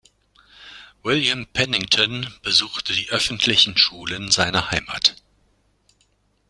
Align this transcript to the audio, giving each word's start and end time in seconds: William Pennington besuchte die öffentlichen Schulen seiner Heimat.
William 1.03 1.45
Pennington 1.45 2.27
besuchte 2.41 2.91
die 2.93 3.11
öffentlichen 3.11 3.77
Schulen 3.77 4.31
seiner 4.31 4.71
Heimat. 4.71 5.15